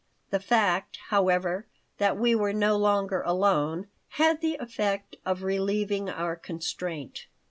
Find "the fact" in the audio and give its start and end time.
0.31-0.97